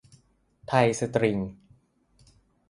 [0.67, 1.37] ไทยสตริง